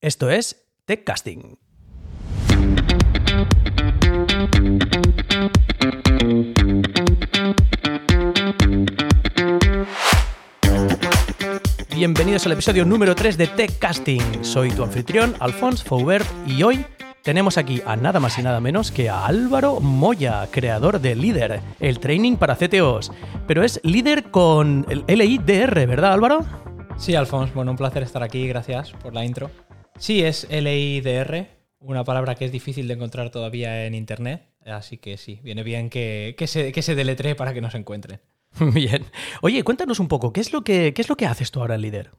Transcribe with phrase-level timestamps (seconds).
[0.00, 1.58] Esto es TechCasting.
[11.96, 14.44] Bienvenidos al episodio número 3 de TechCasting.
[14.44, 16.86] Soy tu anfitrión, Alphonse Faubert, y hoy
[17.24, 21.60] tenemos aquí a nada más y nada menos que a Álvaro Moya, creador de Líder,
[21.80, 23.10] el training para CTOs.
[23.48, 26.46] Pero es líder con el LIDR, ¿verdad Álvaro?
[26.98, 29.50] Sí, Alfonso, bueno, un placer estar aquí, gracias por la intro.
[29.98, 31.48] Sí, es LIDR,
[31.80, 35.90] una palabra que es difícil de encontrar todavía en Internet, así que sí, viene bien
[35.90, 38.20] que, se, que se deletree para que nos encuentren.
[38.72, 39.04] Bien.
[39.42, 41.74] Oye, cuéntanos un poco, ¿qué es lo que, qué es lo que haces tú ahora
[41.74, 42.10] en Líder?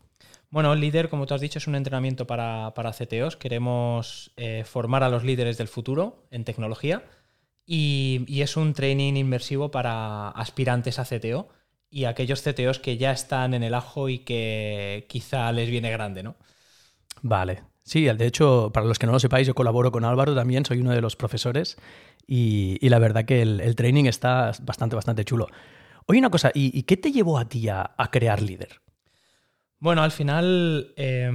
[0.52, 3.38] Bueno, el líder, como tú has dicho, es un entrenamiento para, para CTOs.
[3.38, 7.04] Queremos eh, formar a los líderes del futuro en tecnología
[7.68, 11.50] y, y, es un training inmersivo para aspirantes a CTO
[11.92, 16.24] y aquellos CTOs que ya están en el ajo y que quizá les viene grande,
[16.24, 16.36] ¿no?
[17.22, 17.64] Vale.
[17.84, 20.80] Sí, de hecho, para los que no lo sepáis, yo colaboro con Álvaro también, soy
[20.80, 21.78] uno de los profesores
[22.28, 25.48] y, y la verdad que el, el, training está bastante, bastante chulo.
[26.06, 28.82] Oye, una cosa, ¿y, qué te llevó a ti a, a crear líder?
[29.80, 31.32] Bueno, al final eh,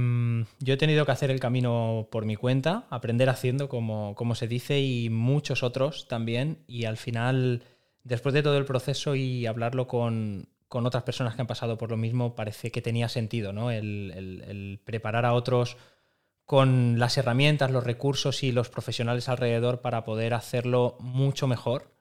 [0.59, 4.47] yo he tenido que hacer el camino por mi cuenta, aprender haciendo, como, como, se
[4.47, 6.59] dice, y muchos otros también.
[6.67, 7.63] Y al final,
[8.03, 11.89] después de todo el proceso y hablarlo con, con otras personas que han pasado por
[11.89, 13.71] lo mismo, parece que tenía sentido, ¿no?
[13.71, 15.77] El, preparar a otros
[16.43, 21.95] con las herramientas, los recursos y los profesionales alrededor para poder hacerlo mucho mejor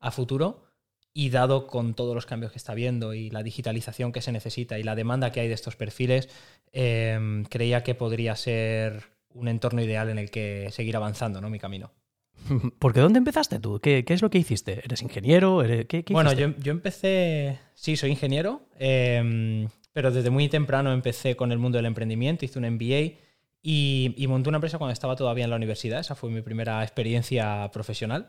[0.00, 0.66] a futuro
[1.14, 4.78] y dado con todos los cambios que está viendo y la digitalización que se necesita
[4.78, 6.28] y la demanda que hay de estos perfiles,
[6.72, 11.48] eh, creía que podría ser un entorno ideal en el que seguir avanzando, ¿no?
[11.48, 11.90] Mi camino.
[12.78, 13.80] Porque ¿dónde empezaste tú?
[13.80, 14.80] ¿Qué, qué es lo que hiciste?
[14.84, 15.62] ¿Eres ingeniero?
[15.62, 20.92] ¿Eres, qué, qué bueno, yo, yo, empecé, sí, soy ingeniero, eh, pero desde muy temprano
[20.92, 23.18] empecé con el mundo del emprendimiento, hice un MBA
[23.62, 26.82] y, y, monté una empresa cuando estaba todavía en la universidad, esa fue mi primera
[26.82, 28.28] experiencia profesional.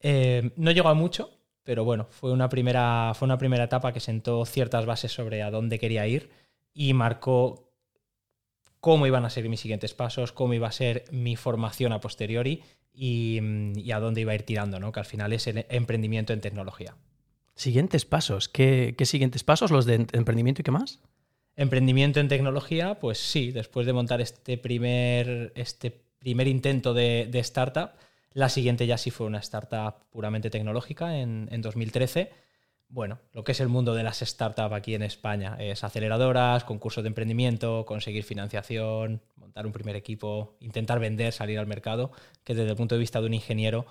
[0.00, 1.30] Eh, no llegó a mucho,
[1.64, 5.50] pero bueno, fue una, primera, fue una primera etapa que sentó ciertas bases sobre a
[5.50, 6.30] dónde quería ir
[6.72, 7.72] y marcó
[8.80, 12.62] cómo iban a ser mis siguientes pasos, cómo iba a ser mi formación a posteriori
[12.94, 13.40] y,
[13.76, 14.92] y a dónde iba a ir tirando, ¿no?
[14.92, 16.94] que al final es el emprendimiento en tecnología.
[17.56, 18.48] Siguientes pasos.
[18.48, 19.70] ¿Qué, qué siguientes pasos?
[19.70, 21.00] ¿Los de emprendimiento y qué más?
[21.56, 27.38] Emprendimiento en tecnología, pues sí, después de montar este primer, este primer intento de, de
[27.40, 27.90] startup,
[28.32, 32.32] la siguiente ya sí fue una startup puramente tecnológica en, en 2013.
[32.88, 37.02] Bueno, lo que es el mundo de las startups aquí en España es aceleradoras, concursos
[37.02, 42.12] de emprendimiento, conseguir financiación, montar un primer equipo, intentar vender, salir al mercado,
[42.44, 43.86] que desde el punto de vista de un ingeniero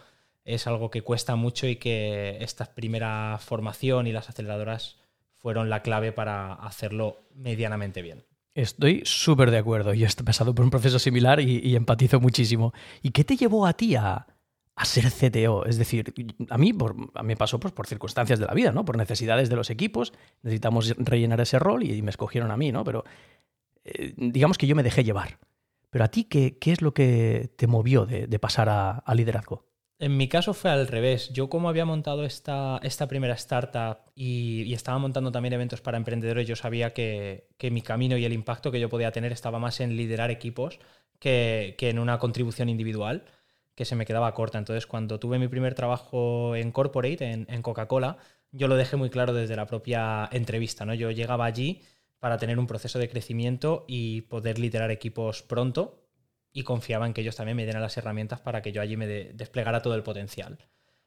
[0.45, 4.97] es algo que cuesta mucho y que esta primera formación y las aceleradoras
[5.35, 8.23] fueron la clave para hacerlo medianamente bien.
[8.55, 9.93] Estoy súper de acuerdo.
[9.93, 12.71] Yo he pasado por un proceso similar y, y, empatizo muchísimo.
[13.01, 14.27] ¿Y qué te llevó a ti a,
[14.75, 15.65] a ser CTO.
[15.65, 16.13] Es decir,
[16.49, 18.85] a mí por, a mí pasó pues, por circunstancias de la vida, ¿no?
[18.85, 20.13] Por necesidades de los equipos.
[20.41, 22.83] Necesitamos rellenar ese rol y, me escogieron a mí, ¿no?
[22.83, 23.03] Pero
[23.83, 25.39] eh, digamos que yo me dejé llevar.
[25.89, 29.67] Pero a ti, ¿qué, qué es lo que te movió de, pasar a, a, liderazgo?
[29.99, 31.29] En mi caso fue al revés.
[31.29, 35.97] Yo como había montado esta, esta primera startup y, y, estaba montando también eventos para
[35.97, 39.59] emprendedores, yo sabía que, que, mi camino y el impacto que yo podía tener estaba
[39.59, 40.79] más en liderar equipos
[41.19, 43.25] que, que en una contribución individual
[43.75, 44.57] que se me quedaba corta.
[44.57, 48.17] Entonces, cuando tuve mi primer trabajo en corporate, en, Coca-Cola,
[48.51, 50.85] yo lo dejé muy claro desde la propia entrevista.
[50.85, 50.93] ¿no?
[50.93, 51.81] Yo llegaba allí
[52.19, 55.99] para tener un proceso de crecimiento y poder liderar equipos pronto
[56.53, 59.07] y confiaba en que ellos también me dieran las herramientas para que yo allí me
[59.07, 60.59] de, desplegara todo el potencial.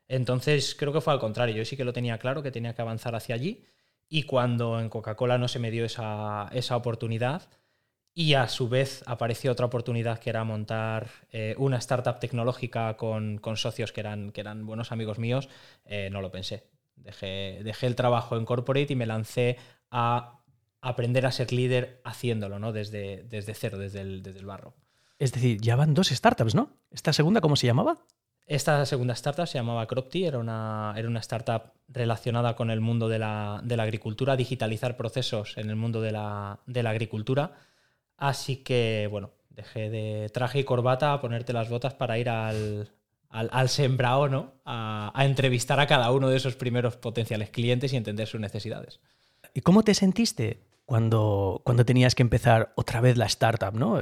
[0.09, 1.57] Entonces, creo que fue al contrario.
[1.57, 3.65] Yo sí que lo tenía claro, que tenía que avanzar hacia allí.
[4.09, 7.49] Y cuando en Coca-Cola no se me dio esa, esa oportunidad,
[8.19, 13.37] y a su vez apareció otra oportunidad que era montar eh, una startup tecnológica con,
[13.37, 15.51] con, socios que eran, que eran buenos amigos míos.
[15.85, 16.65] Eh, no lo pensé.
[16.97, 19.59] Dejé, dejé, el trabajo en corporate y me lancé
[19.91, 20.41] a
[20.81, 22.73] aprender a ser líder haciéndolo, ¿no?
[22.73, 24.73] Desde, desde cero, desde el, desde el barro.
[25.19, 26.71] Es decir, ya van dos startups, ¿no?
[26.91, 27.99] ¿Esta segunda cómo se llamaba?
[28.47, 33.11] Esta segunda startup se llamaba Cropty, era una, era una startup relacionada con el mundo
[33.11, 37.53] de la, de la agricultura, digitalizar procesos en el mundo de la, de la agricultura
[38.17, 42.91] Así que, bueno, dejé de traje y corbata a ponerte las botas para ir al,
[43.29, 43.71] al,
[44.31, 44.55] ¿no?
[44.65, 49.01] A, a, entrevistar a cada uno de esos primeros potenciales clientes y entender sus necesidades.
[49.55, 54.01] ¿Y cómo te sentiste cuando, cuando tenías que empezar otra vez la startup, ¿no?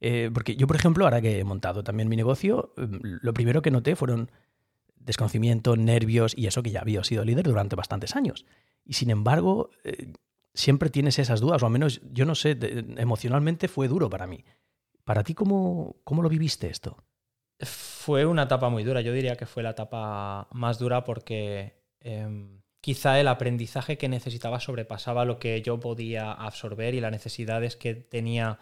[0.00, 3.70] Eh, porque yo, por ejemplo, ahora que he montado también mi negocio, lo primero que
[3.70, 4.30] noté fueron
[4.96, 8.44] desconocimiento, nervios y eso que ya había sido líder durante bastantes años.
[8.84, 10.12] Y sin embargo, eh,
[10.54, 12.56] siempre tienes esas dudas, o al menos yo no sé,
[12.96, 14.44] emocionalmente fue duro para mí.
[15.04, 16.96] ¿Para ti cómo, cómo lo viviste esto?
[17.58, 22.60] Fue una etapa muy dura, yo diría que fue la etapa más dura porque em,
[22.80, 27.94] quizá el aprendizaje que necesitaba sobrepasaba lo que yo podía absorber y las necesidades que
[27.94, 28.58] tenía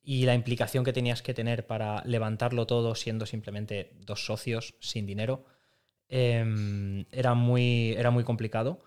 [0.00, 5.04] y la implicación que tenías que tener para levantarlo todo siendo simplemente dos socios sin
[5.04, 5.44] dinero.
[6.08, 8.80] Em, era, muy, era muy complicado.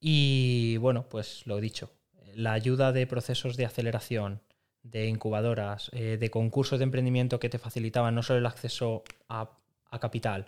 [0.00, 1.90] Y bueno, pues lo dicho,
[2.34, 4.42] la ayuda de procesos de aceleración,
[4.82, 9.58] de incubadoras, eh, de concursos de emprendimiento que te facilitaban no solo el acceso a,
[10.00, 10.46] capital,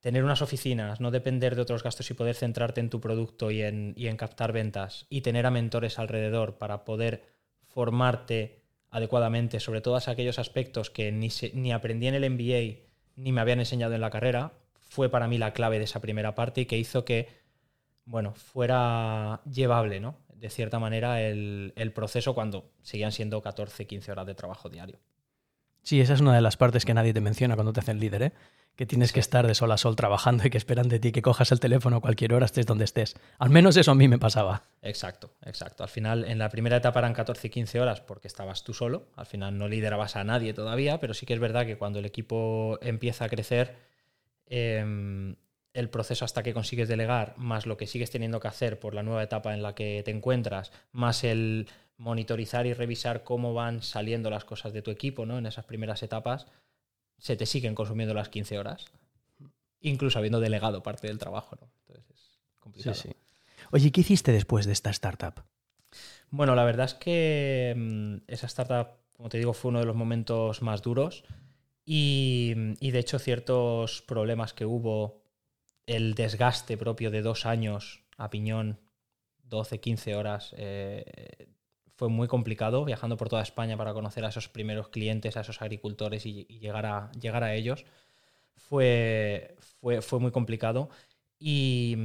[0.00, 3.60] tener unas oficinas, no depender de otros gastos y poder centrarte en tu producto y
[3.60, 7.22] en, en captar ventas y tener a mentores alrededor para poder
[7.68, 12.86] formarte adecuadamente sobre todos aquellos aspectos que ni, ni aprendí en el MBA
[13.16, 16.34] ni me habían enseñado en la carrera, fue para mí la clave de esa primera
[16.34, 17.28] parte y que hizo que,
[18.06, 20.16] bueno, fuera llevable, ¿no?
[20.34, 24.98] De cierta manera, el, proceso cuando seguían siendo 14, 15 horas de trabajo diario.
[25.82, 28.22] Sí, esa es una de las partes que nadie te menciona cuando te hacen líder,
[28.22, 28.32] ¿eh?
[28.76, 31.22] que tienes que estar de sol a sol trabajando y que esperan de ti que
[31.22, 33.16] cojas el teléfono a cualquier hora, estés donde estés.
[33.38, 34.64] Al menos eso a mí me pasaba.
[34.82, 35.82] Exacto, exacto.
[35.82, 39.08] Al final, en la primera etapa eran 14 y 15 horas porque estabas tú solo.
[39.16, 42.04] Al final no liderabas a nadie todavía, pero sí que es verdad que cuando el
[42.04, 43.76] equipo empieza a crecer,
[44.46, 45.36] em,
[45.76, 49.02] el proceso hasta que consigues delegar, más lo que sigues teniendo que hacer por la
[49.02, 51.68] nueva etapa en la que te encuentras, más el
[51.98, 55.38] monitorizar y revisar cómo van saliendo las cosas de tu equipo ¿no?
[55.38, 56.46] en esas primeras etapas,
[57.18, 58.86] se te siguen consumiendo las 15 horas,
[59.80, 61.56] incluso habiendo delegado parte del trabajo.
[61.60, 61.70] ¿no?
[61.86, 62.94] Entonces es complicado.
[62.94, 63.16] Sí, sí.
[63.70, 65.42] Oye, ¿qué hiciste después de esta startup?
[66.30, 69.96] Bueno, la verdad es que mm, esa startup, como te digo, fue uno de los
[69.96, 71.24] momentos más duros
[71.84, 75.22] y, de hecho ciertos problemas que hubo,
[75.86, 78.80] el desgaste propio de dos años a piñón,
[79.44, 81.48] 12, 15 horas, eh,
[81.94, 85.62] fue muy complicado viajando por toda España para conocer a esos primeros clientes, a esos
[85.62, 87.84] agricultores y, llegar, a, llegar a ellos.
[88.56, 90.90] Fue, fue, fue muy complicado
[91.38, 91.96] y,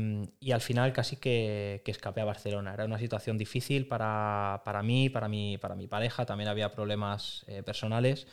[0.51, 2.73] al final casi que, que, escapé a Barcelona.
[2.73, 7.43] Era una situación difícil para, para mí, para mi, para mi pareja, también había problemas
[7.47, 8.27] eh, personales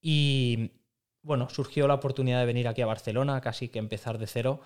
[0.00, 0.72] y
[1.22, 4.60] bueno, surgió la oportunidad de venir aquí a Barcelona, casi que empezar de cero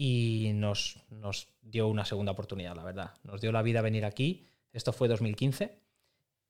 [0.00, 3.14] y nos, nos dio una segunda oportunidad, la verdad.
[3.24, 5.78] Nos dio la vida venir aquí esto fue 2015.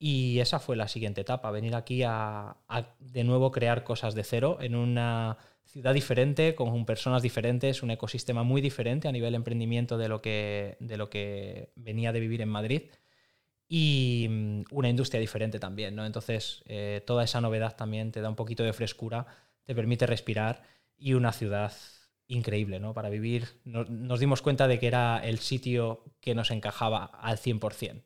[0.00, 2.56] Y esa fue la siguiente etapa, venir aquí a,
[3.00, 8.44] de nuevo crear cosas de cero en una ciudad diferente, con personas diferentes, un ecosistema
[8.44, 12.48] muy diferente a nivel emprendimiento de lo que, de lo que venía de vivir en
[12.48, 12.82] Madrid
[13.68, 16.06] y mm, una industria diferente también, ¿no?
[16.06, 19.26] Entonces, eh, toda esa novedad también te da un poquito de frescura,
[19.64, 20.62] te permite respirar
[20.96, 21.72] y una ciudad
[22.28, 22.94] increíble, ¿no?
[22.94, 28.02] Para vivir, nos dimos cuenta de que era el sitio que nos encajaba al 100%.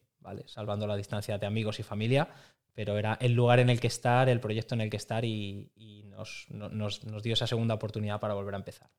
[0.47, 2.29] Salvando la distancia de amigos y familia,
[2.75, 5.71] pero era el lugar en el que estar, el proyecto en el que estar y,
[6.07, 6.47] nos,
[7.23, 8.91] dio esa segunda oportunidad para volver a empezar.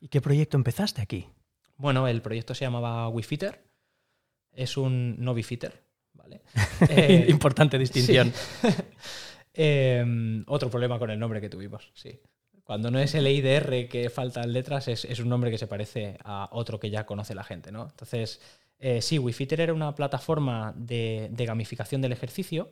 [0.00, 1.26] ¿Y qué proyecto empezaste aquí?
[1.76, 3.64] Bueno, el proyecto se llamaba WeFitter.
[4.52, 6.42] Es un no Bifitter, ¿vale?
[6.88, 8.32] Eh, Importante distinción.
[9.56, 12.20] Em, otro problema con el nombre que tuvimos, sí.
[12.64, 16.18] Cuando no es el IDR que faltan letras, es, es, un nombre que se parece
[16.24, 17.82] a otro que ya conoce la gente, ¿no?
[17.82, 18.40] Entonces,
[18.78, 22.70] eh, sí, WeFitter era una plataforma de, gamificación del ejercicio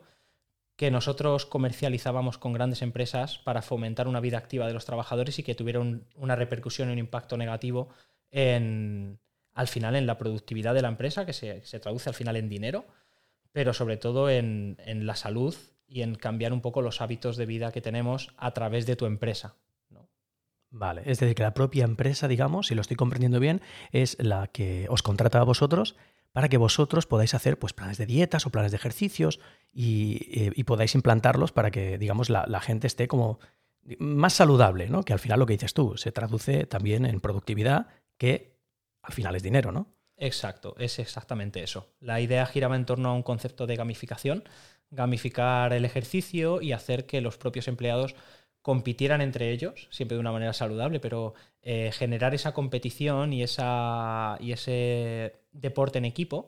[0.75, 5.43] que nosotros comercializábamos con grandes empresas para fomentar una vida activa de los trabajadores y
[5.43, 7.89] que tuviera una repercusión y un impacto negativo
[8.31, 9.19] en,
[9.53, 12.85] al final en la productividad de la empresa, que se, traduce al final en dinero,
[13.51, 15.55] pero sobre todo en, la salud
[15.87, 19.05] y en cambiar un poco los hábitos de vida que tenemos a través de tu
[19.05, 19.55] empresa.
[20.75, 23.61] Vale, es decir, que la propia empresa, digamos, si lo estoy comprendiendo bien,
[23.91, 25.95] es la que os contrata a vosotros
[26.31, 29.39] para que vosotros podáis hacer pues, planes de dietas o planes de ejercicios
[29.71, 33.39] y, eh, podáis implantarlos para que, digamos, la, gente esté como
[33.99, 35.03] más saludable, ¿no?
[35.03, 37.85] Que al final lo que dices tú se traduce también en productividad,
[38.17, 38.57] que
[39.03, 39.93] al final es dinero, ¿no?
[40.17, 41.93] Exacto, es exactamente eso.
[41.99, 44.43] La idea giraba en torno a un concepto de gamificación,
[44.89, 48.15] gamificar el ejercicio y hacer que los propios empleados
[48.63, 54.37] compitieran entre ellos, siempre de una manera saludable, pero eh, generar esa competición y, esa,
[54.39, 56.47] y ese deporte en equipo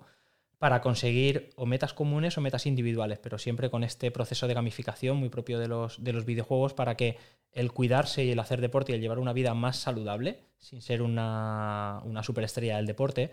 [0.58, 5.18] para conseguir o metas comunes o metas individuales, pero siempre con este proceso de gamificación
[5.18, 7.18] muy propio de los, de los videojuegos para que
[7.52, 11.02] el cuidarse y el hacer deporte y el llevar una vida más saludable, sin ser
[11.02, 13.32] una, una superestrella del deporte,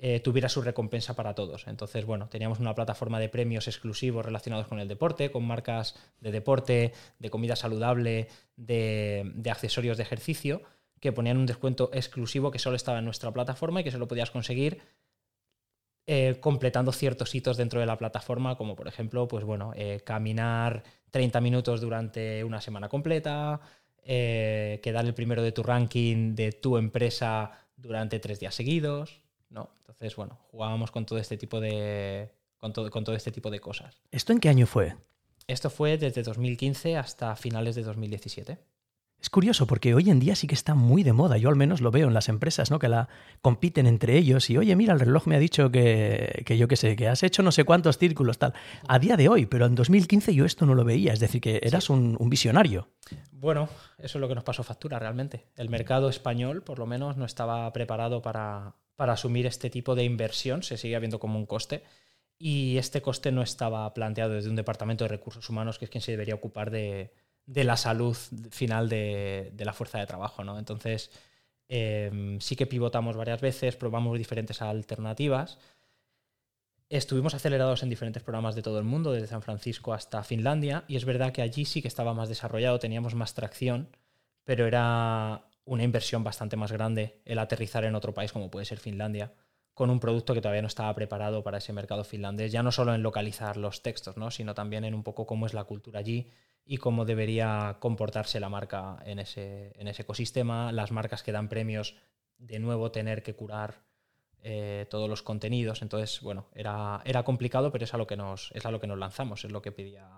[0.00, 1.66] eh, tuviera su recompensa para todos.
[1.66, 6.30] Entonces, bueno, teníamos una plataforma de premios exclusivos relacionados con el deporte, con marcas de
[6.30, 10.62] deporte, de comida saludable, de, accesorios de ejercicio,
[11.00, 14.30] que ponían un descuento exclusivo que solo estaba en nuestra plataforma y que solo podías
[14.30, 14.82] conseguir
[16.06, 20.84] eh, completando ciertos hitos dentro de la plataforma, como por ejemplo, pues bueno, eh, caminar
[21.10, 23.60] 30 minutos durante una semana completa,
[24.04, 29.70] quedar el primero de tu ranking de tu empresa durante tres días seguidos, ¿no?
[29.80, 32.30] Entonces, bueno, jugábamos con todo este tipo de.
[32.58, 34.00] con todo, con todo este tipo de cosas.
[34.10, 34.96] ¿Esto en qué año fue?
[35.46, 38.58] Esto fue desde 2015 hasta finales de 2017.
[39.20, 41.80] Es curioso porque hoy en día sí que está muy de moda, yo al menos
[41.80, 42.78] lo veo en las empresas, ¿no?
[42.78, 43.08] Que la
[43.42, 46.76] compiten entre ellos y, oye, mira, el reloj me ha dicho que, que yo qué
[46.76, 48.54] sé, que has hecho no sé cuántos círculos, tal.
[48.86, 51.58] A día de hoy, pero en 2015 yo esto no lo veía, es decir, que
[51.64, 52.90] eras un, un visionario.
[53.32, 55.46] Bueno, eso es lo que nos pasó factura realmente.
[55.56, 60.02] El mercado español, por lo menos, no estaba preparado para, para asumir este tipo de
[60.02, 61.84] inversión, se sigue viendo como un coste.
[62.36, 66.02] Y este coste no estaba planteado desde un departamento de recursos humanos, que es quien
[66.02, 67.12] se debería ocupar de,
[67.46, 68.16] de la salud
[68.50, 70.42] final de, de, la fuerza de trabajo.
[70.42, 70.58] ¿no?
[70.58, 71.12] Entonces,
[71.68, 75.60] eh, sí que pivotamos varias veces, probamos diferentes alternativas.
[76.88, 80.96] Estuvimos acelerados en diferentes programas de todo el mundo, desde San Francisco hasta Finlandia, y
[80.96, 83.90] es verdad que allí sí que estaba más desarrollado, teníamos más tracción,
[84.42, 88.78] pero era una inversión bastante más grande el aterrizar en otro país como puede ser
[88.78, 89.32] Finlandia,
[89.74, 92.94] con un producto que todavía no estaba preparado para ese mercado finlandés, ya no solo
[92.94, 94.32] en localizar los textos, ¿no?
[94.32, 96.32] sino también en un poco cómo es la cultura allí,
[96.70, 101.48] y cómo debería comportarse la marca en ese, en ese ecosistema, las marcas que dan
[101.48, 101.96] premios,
[102.36, 103.80] de nuevo tener que curar
[104.42, 105.80] eh, todos los contenidos.
[105.80, 108.86] Entonces, bueno, era, era complicado, pero es a lo que nos, es a lo que
[108.86, 110.10] nos lanzamos, es lo que pedía,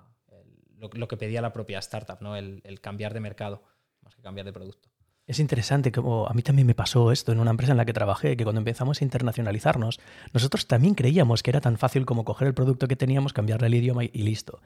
[0.77, 2.37] lo, que pedía la propia startup, ¿no?
[2.37, 3.63] El, cambiar de mercado,
[4.03, 4.90] más que cambiar de producto.
[5.31, 7.93] Es interesante, como a mí también me pasó esto en una empresa en la que
[7.93, 10.01] trabajé, que cuando empezamos a internacionalizarnos,
[10.33, 13.75] nosotros también creíamos que era tan fácil como coger el producto que teníamos, cambiarle el
[13.75, 14.61] idioma y, listo.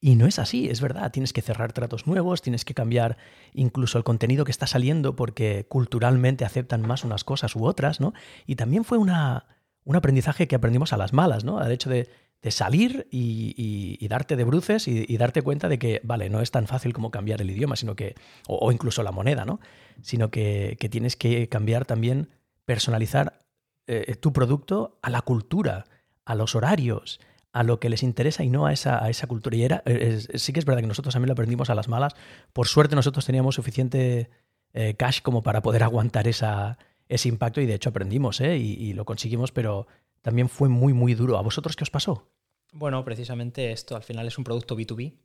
[0.00, 1.10] Y no es así, es verdad.
[1.10, 3.16] Tienes que cerrar tratos nuevos, tienes que cambiar
[3.54, 8.14] incluso el contenido que está saliendo porque culturalmente aceptan más unas cosas u otras, ¿no?
[8.46, 9.46] Y también fue una,
[9.82, 11.60] un aprendizaje que aprendimos a las malas, ¿no?
[11.60, 12.08] El hecho de,
[12.44, 16.66] de salir y, darte de bruces y, darte cuenta de que, vale, no es tan
[16.66, 18.14] fácil como cambiar el idioma, sino que,
[18.46, 19.60] o, incluso la moneda, ¿no?
[20.02, 22.28] Sino que, que, tienes que cambiar también,
[22.66, 23.40] personalizar
[23.86, 25.86] eh, tu producto a la cultura,
[26.26, 27.18] a los horarios,
[27.54, 29.56] a lo que les interesa y no a esa, a esa cultura.
[29.56, 32.14] Y era, es, sí que es verdad que nosotros también lo aprendimos a las malas.
[32.52, 34.28] Por suerte nosotros teníamos suficiente
[34.74, 36.76] eh, cash como para poder aguantar esa,
[37.08, 38.58] ese impacto y de hecho aprendimos ¿eh?
[38.58, 39.86] y, lo conseguimos, pero
[40.20, 41.38] también fue muy, muy duro.
[41.38, 42.33] ¿A vosotros qué os pasó?
[42.74, 45.16] Bueno, precisamente esto al final es un producto B2B,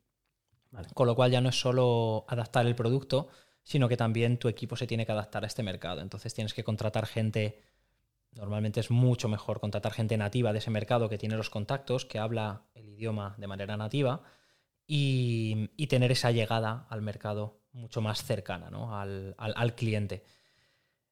[0.72, 0.88] vale.
[0.94, 3.28] con lo cual ya no es solo adaptar el producto,
[3.64, 6.02] sino que también tu equipo se tiene que adaptar a este mercado.
[6.02, 7.60] Entonces tienes que contratar gente
[8.32, 12.20] Normalmente es mucho mejor contratar gente nativa de ese mercado que tiene los contactos, que
[12.20, 14.22] habla el idioma de manera nativa
[14.86, 18.98] y, y tener esa llegada al mercado mucho más cercana ¿no?
[18.98, 20.24] al, al, al, cliente.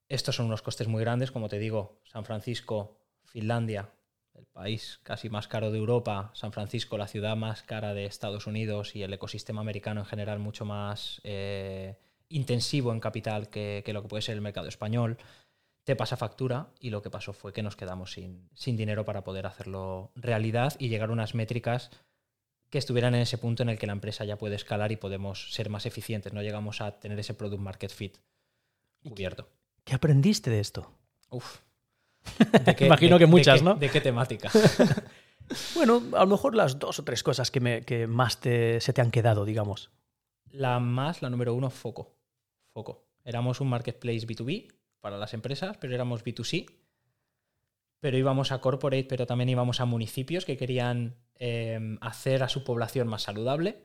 [0.07, 3.89] Estos son unos costes muy grandes, como te digo, San Francisco, Finlandia,
[4.37, 8.47] el país casi más caro de Europa, San Francisco, la ciudad más cara de Estados
[8.47, 11.97] Unidos y el ecosistema americano en general mucho más eh,
[12.29, 15.17] intensivo en capital que, que lo que puede ser el mercado español
[15.83, 19.23] te pasa factura y lo que pasó fue que nos quedamos sin, sin, dinero para
[19.23, 21.91] poder hacerlo realidad y llegar a unas métricas
[22.69, 25.53] que estuvieran en ese punto en el que la empresa ya puede escalar y podemos
[25.53, 26.33] ser más eficientes.
[26.33, 28.17] No llegamos a tener ese product market fit
[29.01, 29.47] cubierto.
[29.85, 30.91] ¿Qué aprendiste de esto?
[31.29, 31.61] Uf.
[32.65, 33.75] ¿De qué, Imagino de, que muchas, de ¿no?
[33.75, 34.49] ¿De qué temática?
[35.75, 38.93] bueno, a lo mejor las dos o tres cosas que, me, que más te, se
[38.93, 39.91] te han quedado, digamos.
[40.51, 42.15] La más, la número uno, foco.
[42.73, 43.07] Foco.
[43.23, 46.65] Éramos un marketplace B2B para las empresas, pero éramos B2C.
[47.99, 52.63] Pero íbamos a corporate, pero también íbamos a municipios que querían eh, hacer a su
[52.63, 53.83] población más saludable.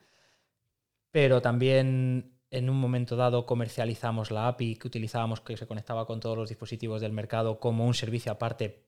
[1.11, 6.21] Pero también en un momento dado comercializamos la API que utilizábamos, que se conectaba con
[6.21, 8.85] todos los dispositivos del mercado, como un servicio aparte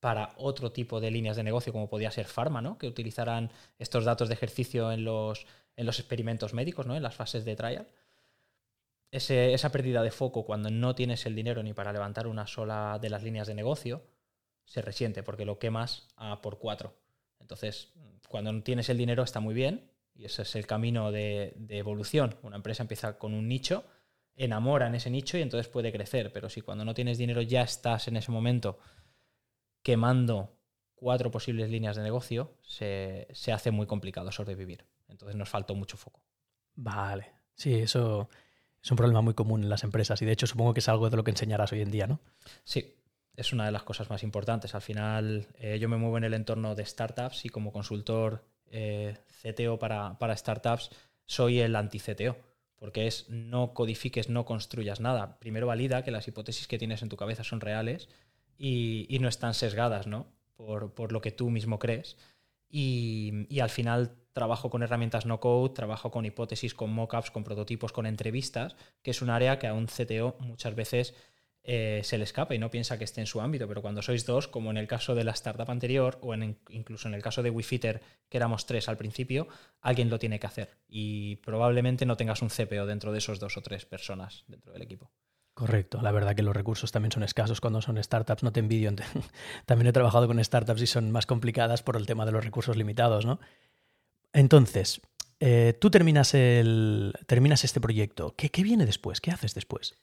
[0.00, 2.76] para otro tipo de líneas de negocio, como podía ser Pharma, ¿no?
[2.76, 6.96] que utilizaran estos datos de ejercicio en los, en los experimentos médicos, ¿no?
[6.96, 7.88] en las fases de trial
[9.10, 13.08] esa pérdida de foco cuando no tienes el dinero ni para levantar una sola de
[13.08, 14.02] las líneas de negocio,
[14.66, 16.94] se resiente porque lo quemas a por cuatro.
[17.40, 17.94] Entonces,
[18.28, 21.78] cuando no tienes el dinero está muy bien y ese es el camino de, de
[21.78, 22.34] evolución.
[22.42, 23.84] Una empresa empieza con un nicho,
[24.34, 27.62] enamora en ese nicho y entonces puede crecer, pero si cuando no tienes dinero ya
[27.62, 28.78] estás en ese momento
[29.82, 30.58] quemando
[30.96, 34.84] cuatro posibles líneas de negocio, se, se hace muy complicado sobrevivir.
[35.06, 36.20] Entonces nos faltó mucho foco.
[36.74, 38.28] Vale, sí, eso
[38.82, 41.08] es un problema muy común en las empresas y de hecho supongo que es algo
[41.10, 42.20] de lo que enseñarás hoy en día, ¿no?
[42.64, 42.96] Sí,
[43.36, 44.74] es una de las cosas más importantes.
[44.74, 49.16] Al final eh, yo me muevo en el entorno de startups y como consultor eh,
[49.42, 50.90] CTO para, para startups
[51.26, 52.36] soy el anti-CTO,
[52.76, 55.38] porque es no codifiques, no construyas nada.
[55.38, 58.08] Primero valida que las hipótesis que tienes en tu cabeza son reales
[58.56, 60.26] y, y no están sesgadas, ¿no?
[60.58, 62.16] por, lo que tú mismo crees.
[62.68, 67.44] Y, y, al final trabajo con herramientas no code, trabajo con hipótesis, con mockups, con
[67.44, 71.14] prototipos, con entrevistas, que es un área que a un CTO muchas veces
[71.70, 74.24] eh, se le escapa y no piensa que esté en su ámbito, pero cuando sois
[74.24, 77.50] dos, como en el caso de la startup anterior o incluso en el caso de
[77.50, 79.48] WeFitter, que éramos tres al principio,
[79.82, 83.58] alguien lo tiene que hacer y probablemente no tengas un CPO dentro de esos dos
[83.58, 85.10] o tres personas dentro del equipo.
[85.52, 88.90] Correcto, la verdad que los recursos también son escasos cuando son startups, no te envidio.
[89.66, 92.78] También he trabajado con startups y son más complicadas por el tema de los recursos
[92.78, 93.40] limitados, ¿no?
[94.32, 95.02] Entonces,
[95.38, 98.34] eh, tú terminas, el, terminas este proyecto.
[98.38, 99.20] ¿Qué, ¿Qué viene después?
[99.20, 99.98] ¿Qué haces después?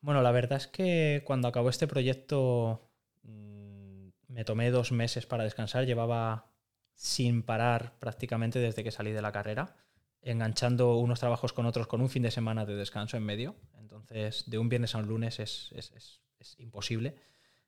[0.00, 2.88] Bueno, la verdad es que cuando acabó este proyecto
[3.22, 5.86] mm, me tomé dos meses para descansar.
[5.86, 6.52] Llevaba
[6.94, 9.76] sin parar prácticamente desde que salí de la carrera,
[10.20, 13.56] enganchando unos trabajos con otros con un fin de semana de descanso en medio.
[13.78, 16.20] Entonces, de un viernes a un lunes es,
[16.58, 17.16] imposible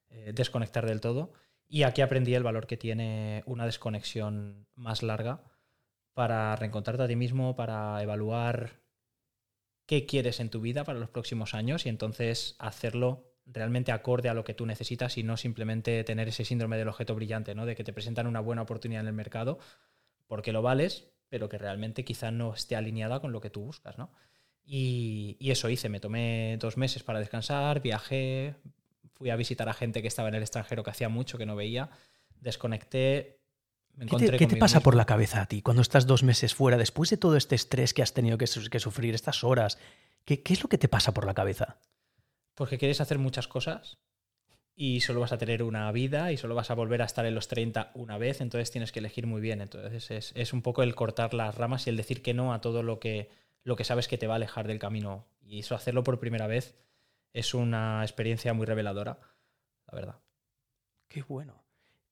[0.09, 1.33] eh, desconectar del todo.
[1.69, 5.45] Y aquí aprendí el valor que tiene una desconexión más larga
[6.15, 8.81] para reencontrarte a ti mismo, para evaluar
[9.91, 14.35] qué quieres en tu vida para los próximos años y entonces hacerlo realmente acorde a
[14.35, 17.67] lo que tú necesitas y no simplemente tener ese síndrome del objeto brillante, ¿no?
[17.67, 19.59] De que te presentan una buena oportunidad en el mercado
[20.29, 23.99] porque lo vales, pero que realmente quizá no esté alineada con lo que tú buscas,
[23.99, 24.13] ¿no?
[24.65, 28.55] Y, y, eso hice, me tomé dos meses para descansar, viajé,
[29.15, 31.57] fui a visitar a gente que estaba en el extranjero que hacía mucho que no
[31.57, 31.91] veía,
[32.39, 33.40] desconecté,
[34.07, 37.19] ¿Qué te, pasa por la cabeza a ti cuando estás dos meses fuera, después de
[37.19, 39.79] todo este estrés que has tenido que, sufrir, estas horas?
[40.25, 41.77] ¿qué, es lo que te pasa por la cabeza?
[42.55, 43.99] Porque quieres hacer muchas cosas
[44.75, 47.35] y solo vas a tener una vida y solo vas a volver a estar en
[47.35, 49.61] los 30 una vez, entonces tienes que elegir muy bien.
[49.61, 52.83] Entonces es, un poco el cortar las ramas y el decir que no a todo
[52.83, 53.31] lo que,
[53.65, 55.27] lo que sabes que te va a alejar del camino.
[55.43, 56.75] Y eso hacerlo por primera vez
[57.35, 59.19] es una experiencia muy reveladora,
[59.87, 60.17] la verdad.
[61.09, 61.63] Qué bueno.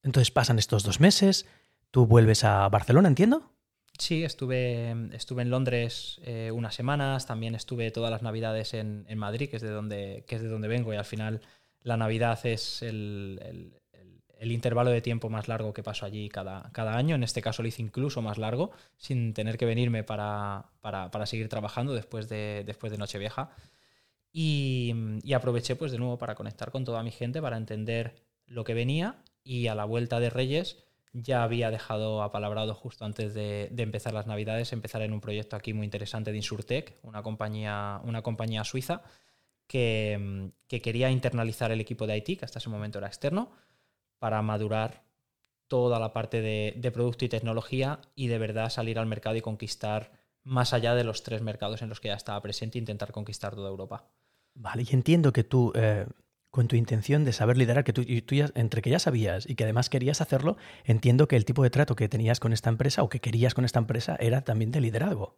[0.02, 1.46] Entonces pasan estos dos meses,
[1.90, 3.58] Tú vuelves a Barcelona, entiendo.
[3.98, 9.50] Sí, estuve, estuve en Londres eh, unas semanas, también estuve todas las navidades en, Madrid,
[9.50, 11.40] que es, de donde, que es de donde vengo, y al final
[11.82, 13.74] la Navidad es el,
[14.40, 17.16] intervalo de tiempo más largo que paso allí cada, cada, año.
[17.16, 21.48] En este caso lo hice incluso más largo, sin tener que venirme para, para, seguir
[21.48, 23.50] trabajando después de, después de Nochevieja.
[24.30, 28.14] Y, y aproveché pues de nuevo para conectar con toda mi gente, para entender
[28.46, 33.34] lo que venía y a la vuelta de Reyes ya había dejado apalabrado justo antes
[33.34, 38.00] de, empezar las navidades, empezar en un proyecto aquí muy interesante de Insurtech, una compañía,
[38.04, 39.02] una compañía suiza
[39.66, 43.52] que, quería internalizar el equipo de IT, que hasta ese momento era externo,
[44.18, 45.04] para madurar
[45.68, 50.12] toda la parte de, producto y tecnología y de verdad salir al mercado y conquistar
[50.42, 53.54] más allá de los tres mercados en los que ya estaba presente e intentar conquistar
[53.54, 54.06] toda Europa.
[54.54, 56.06] Vale, y entiendo que tú eh,
[56.58, 59.54] con tu intención de saber liderar, que tú, tú ya, entre que ya sabías y
[59.54, 63.04] que además querías hacerlo, entiendo que el tipo de trato que tenías con esta empresa
[63.04, 65.36] o que querías con esta empresa era también de liderazgo.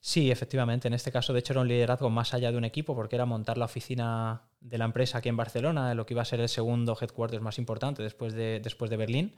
[0.00, 0.86] Sí, efectivamente.
[0.86, 3.24] En este caso, de hecho, era un liderazgo más allá de un equipo, porque era
[3.24, 6.50] montar la oficina de la empresa aquí en Barcelona, lo que iba a ser el
[6.50, 9.36] segundo headquarters más importante después de, después de Berlín.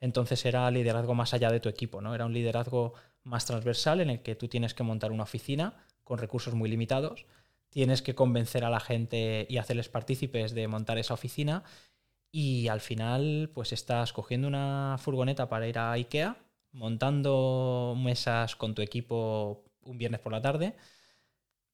[0.00, 2.14] Entonces era liderazgo más allá de tu equipo, ¿no?
[2.14, 6.16] Era un liderazgo más transversal en el que tú tienes que montar una oficina con
[6.16, 7.26] recursos muy limitados
[7.72, 11.64] tienes que convencer a la gente y hacerles partícipes de montar esa oficina
[12.30, 16.36] y al final pues estás cogiendo una furgoneta para ir a IKEA,
[16.72, 20.76] montando mesas con tu equipo un viernes por la tarde,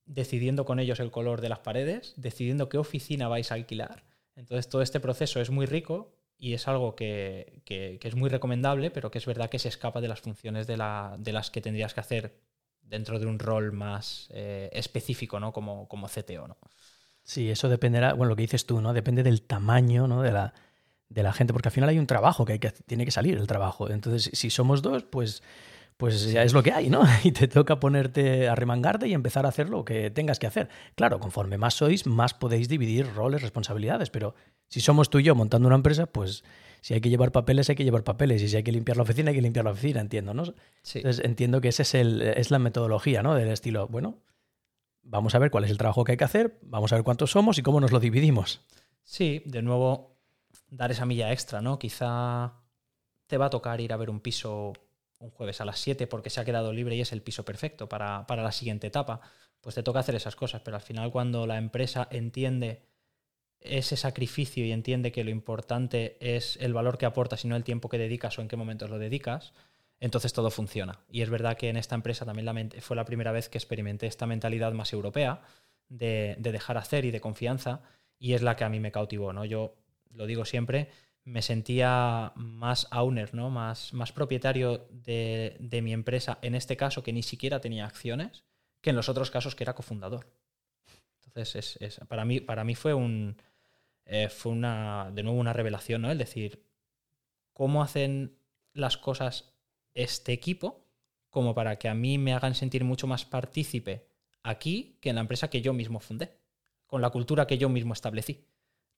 [0.06, 4.04] decidiendo con ellos el color de las paredes, decidiendo qué oficina vais a alquilar.
[4.36, 9.10] Entonces todo este proceso es muy rico y es algo que, es muy recomendable, pero
[9.10, 10.76] que es verdad que se escapa de las funciones de,
[11.18, 12.47] de las que tendrías que hacer
[12.88, 15.52] dentro de un rol más eh, específico, ¿no?
[15.52, 16.56] Como, como CTO, ¿no?
[17.22, 18.94] Sí, eso dependerá, bueno, lo que dices tú, ¿no?
[18.94, 20.22] Depende del tamaño, ¿no?
[20.22, 20.54] De la,
[21.08, 23.36] de la gente, porque al final hay un trabajo que, hay que tiene que salir
[23.36, 23.90] el trabajo.
[23.90, 25.42] Entonces, si somos dos, pues,
[25.98, 27.02] pues ya es lo que hay, ¿no?
[27.24, 30.68] Y te toca ponerte a remangarte y empezar a hacer lo que tengas que hacer.
[30.94, 34.34] Claro, conforme más sois, más podéis dividir roles, responsabilidades, pero
[34.68, 36.44] si somos tú y yo montando una empresa, pues
[36.80, 38.40] si hay que llevar papeles, hay que llevar papeles.
[38.42, 40.44] Y si hay que limpiar la oficina, hay que limpiar la oficina, entiendo, ¿no?
[40.94, 43.34] Entonces entiendo que esa es, el, es la metodología, ¿no?
[43.34, 44.22] Del estilo, bueno,
[45.02, 47.32] vamos a ver cuál es el trabajo que hay que hacer, vamos a ver cuántos
[47.32, 48.64] somos y cómo nos lo dividimos.
[49.02, 50.16] Sí, de nuevo,
[50.70, 51.76] dar esa milla extra, ¿no?
[51.76, 52.52] Quizá
[53.26, 54.74] te va a tocar ir a ver un piso
[55.18, 57.88] un jueves a las 7 porque se ha quedado libre y es el piso perfecto
[57.88, 59.20] para, para la siguiente etapa.
[59.60, 62.82] Pues te toca hacer esas cosas, pero al final cuando la empresa entiende
[63.60, 67.64] ese sacrificio y entiende que lo importante es el valor que aportas y no el
[67.64, 69.52] tiempo que dedicas o en qué momentos lo dedicas,
[70.00, 71.00] entonces todo funciona.
[71.10, 74.26] Y es verdad que en esta empresa también fue la primera vez que experimenté esta
[74.26, 75.42] mentalidad más europea
[75.88, 77.82] de, dejar hacer y de confianza
[78.18, 79.32] y es la que a mí me cautivó.
[79.32, 79.44] ¿no?
[79.44, 79.74] Yo
[80.12, 80.88] lo digo siempre,
[81.28, 83.50] me sentía más owner, ¿no?
[83.50, 88.44] más, más propietario de, de, mi empresa, en este caso que ni siquiera tenía acciones,
[88.80, 90.32] que en los otros casos que era cofundador.
[91.26, 93.36] Entonces, es, es, para, mí, para mí fue, un,
[94.06, 96.10] eh, fue una, de nuevo una revelación, ¿no?
[96.10, 96.64] El decir,
[97.52, 98.38] ¿cómo hacen
[98.72, 99.52] las cosas
[99.92, 100.86] este equipo
[101.28, 104.08] como para que a mí me hagan sentir mucho más partícipe
[104.42, 106.38] aquí que en la empresa que yo mismo fundé,
[106.86, 108.46] con la cultura que yo mismo establecí?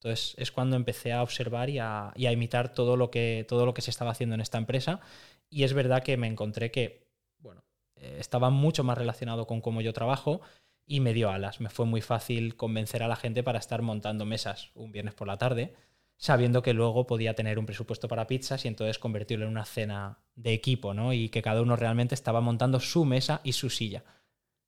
[0.02, 3.82] Entonces es cuando empecé a observar y a, imitar todo lo, que, todo lo que
[3.82, 5.00] se estaba haciendo en esta empresa.
[5.50, 7.06] Y es verdad que me encontré que,
[7.38, 7.64] bueno,
[7.96, 10.40] eh, estaba mucho más relacionado con cómo yo trabajo
[10.86, 11.60] y me dio alas.
[11.60, 15.28] Me fue muy fácil convencer a la gente para estar montando mesas un viernes por
[15.28, 15.74] la tarde,
[16.16, 20.18] sabiendo que luego podía tener un presupuesto para pizzas y entonces convertirlo en una cena
[20.34, 21.12] de equipo, ¿no?
[21.12, 24.02] Y que cada uno realmente estaba montando su mesa y su silla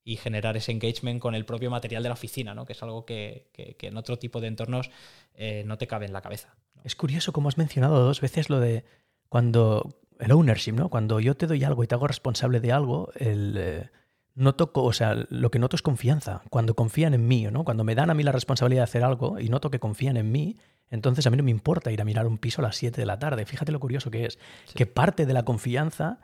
[0.05, 2.65] y generar ese engagement con el propio material de la oficina, ¿no?
[2.65, 4.91] que es algo que, que, que en otro tipo de entornos
[5.35, 6.55] eh, no te cabe en la cabeza.
[6.75, 6.83] ¿no?
[6.85, 8.85] Es curioso como has mencionado dos veces lo de
[9.29, 10.89] cuando el ownership, ¿no?
[10.89, 13.91] Cuando yo te doy algo y te hago responsable de algo, el, eh,
[14.35, 16.43] noto, o sea, lo que noto es confianza.
[16.51, 17.65] Cuando confían en mí, ¿no?
[17.65, 20.31] Cuando me dan a mí la responsabilidad de hacer algo y noto que confían en
[20.31, 20.59] mí,
[20.91, 23.07] entonces a mí no me importa ir a mirar un piso a las 7 de
[23.07, 23.47] la tarde.
[23.47, 24.39] Fíjate lo curioso que es.
[24.67, 24.75] Sí.
[24.75, 26.21] Que parte de la confianza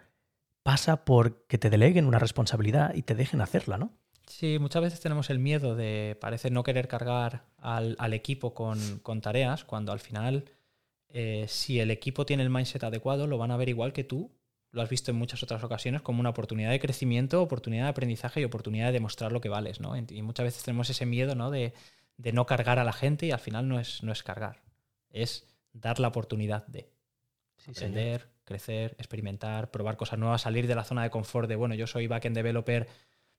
[0.69, 3.91] pasa por que te deleguen una responsabilidad y te dejen hacerla, ¿no?
[4.27, 9.23] Sí, muchas veces tenemos el miedo de, parece, no querer cargar al, equipo con, con,
[9.23, 10.45] tareas, cuando al final,
[11.09, 14.31] eh, si el equipo tiene el mindset adecuado, lo van a ver igual que tú,
[14.71, 18.43] lo has visto en muchas otras ocasiones, como una oportunidad de crecimiento, oportunidad de aprendizaje
[18.43, 19.97] y oportunidad de demostrar lo que vales, ¿no?
[19.97, 21.51] Y muchas veces tenemos ese miedo, ¿no?
[21.51, 21.73] De,
[22.19, 24.61] de no cargar a la gente y al final no es, no es cargar,
[25.09, 26.93] es dar la oportunidad de
[27.59, 27.73] sí,
[28.49, 32.07] crecer, experimentar, probar cosas nuevas, salir de la zona de confort de, bueno, yo soy
[32.07, 32.89] backend developer,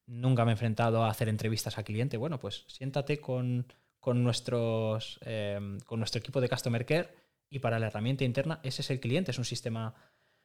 [0.06, 2.16] nunca me he enfrentado a hacer entrevistas a cliente.
[2.18, 3.66] Bueno, pues siéntate con,
[4.00, 7.10] con nuestros, eh, con nuestro equipo de Customer Care
[7.50, 9.96] y para la herramienta interna ese es el cliente, es un sistema,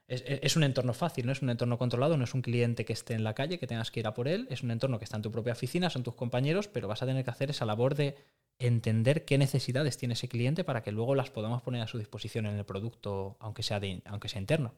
[0.09, 2.95] es, es, un entorno fácil, no es un entorno controlado, no es un cliente que
[2.95, 5.05] esté en la calle, que tengas que ir a por él, es un entorno que
[5.05, 7.67] está en tu propia oficina, son tus compañeros, pero vas a tener que hacer esa
[7.67, 8.17] labor de
[8.59, 12.47] entender qué necesidades tiene ese cliente para que luego las podamos poner a su disposición
[12.47, 14.75] en el producto, aunque sea, de, aunque sea interno.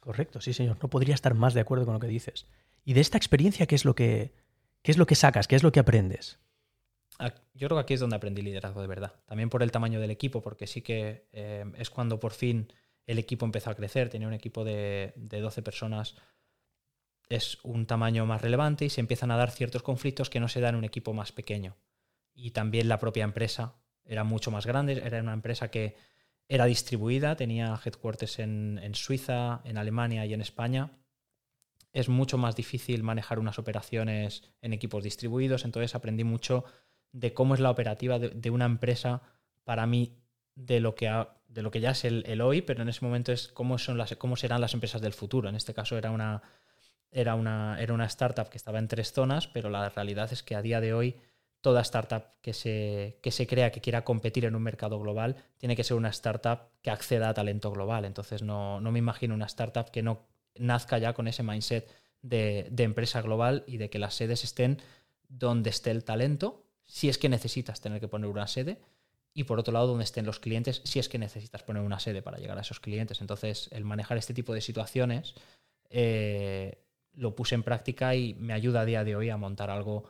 [0.00, 2.46] Correcto, sí señor, no podría estar más de acuerdo con lo que dices.
[2.84, 4.34] Y de esta experiencia, ¿qué es lo que,
[4.82, 5.48] qué es lo que sacas?
[5.48, 6.38] ¿Qué es lo que aprendes?
[7.54, 9.14] Yo creo que aquí es donde aprendí liderazgo de verdad.
[9.26, 12.72] También por el tamaño del equipo, porque sí que eh, es cuando por fin
[13.06, 14.10] el equipo empezó a crecer.
[14.10, 16.16] Tenía un equipo de, de 12 personas.
[17.28, 20.60] Es un tamaño más relevante y se empiezan a dar ciertos conflictos que no se
[20.60, 21.76] dan en un equipo más pequeño.
[22.34, 25.00] Y también la propia empresa era mucho más grande.
[25.04, 25.96] Era una empresa que
[26.48, 30.90] era distribuida, tenía headquarters en, en Suiza, en Alemania y en España
[31.94, 36.64] es mucho más difícil manejar unas operaciones en equipos distribuidos, entonces aprendí mucho
[37.12, 39.22] de cómo es la operativa de, una empresa
[39.62, 40.18] para mí
[40.56, 41.08] de lo que,
[41.46, 43.96] de lo que ya es el, el, hoy, pero en ese momento es cómo, son
[43.96, 45.48] las, cómo serán las empresas del futuro.
[45.48, 46.42] En este caso era una,
[47.12, 50.56] era, una, era una startup que estaba en tres zonas, pero la realidad es que
[50.56, 51.16] a día de hoy
[51.64, 55.74] toda startup que se, que se crea que quiera competir en un mercado global tiene
[55.74, 58.04] que ser una startup que acceda a talento global.
[58.04, 62.68] Entonces no, no me imagino una startup que no nazca ya con ese mindset de,
[62.70, 64.82] de, empresa global y de que las sedes estén
[65.30, 68.78] donde esté el talento, si es que necesitas tener que poner una sede,
[69.32, 72.20] y por otro lado donde estén los clientes, si es que necesitas poner una sede
[72.20, 73.22] para llegar a esos clientes.
[73.22, 75.34] Entonces, el manejar este tipo de situaciones
[75.88, 80.04] eh, lo puse en práctica y me ayuda a día de hoy a montar algo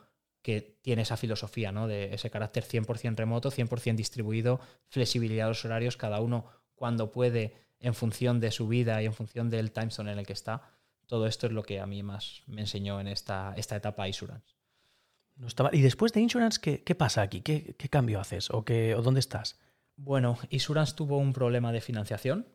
[0.45, 1.87] que tiene esa filosofía, ¿no?
[1.87, 7.55] De ese carácter 100% remoto, 100% distribuido, flexibilidad de los horarios, cada uno cuando puede
[7.79, 10.61] en función de su vida y en función del time zone en el que está.
[11.07, 14.53] Todo esto es lo que a mí más me enseñó en esta, esta etapa Insurance.
[15.35, 15.71] No estaba...
[15.73, 17.41] Y después de Insurance, ¿qué, qué pasa aquí?
[17.41, 18.51] ¿Qué, ¿Qué, cambio haces?
[18.51, 19.59] ¿O, qué, ¿O dónde estás?
[19.95, 22.47] Bueno, Insurance tuvo un problema de financiación.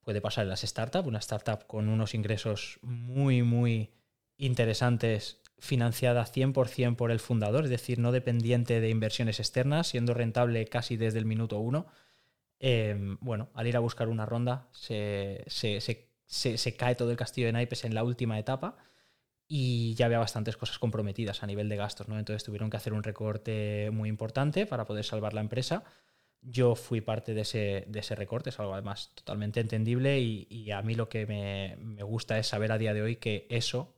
[0.00, 3.90] Puede pasar en las startups, una startup con unos ingresos muy, muy
[4.38, 10.66] interesantes, financiada 100% por el fundador, es decir, no dependiente de inversiones externas, siendo rentable
[10.66, 11.86] casi desde el minuto uno
[12.64, 17.16] eh, bueno, al ir a buscar una ronda se, se, se, se, cae todo el
[17.16, 18.76] castillo de naipes en la última etapa
[19.48, 22.20] y ya había bastantes cosas comprometidas a nivel de gastos, ¿no?
[22.20, 25.82] Entonces tuvieron que hacer un recorte muy importante para poder salvar la empresa.
[26.40, 30.70] Yo fui parte de ese, de ese recorte, es algo además totalmente entendible y, y
[30.70, 33.92] a mí lo que me, me, gusta es saber a día de hoy que eso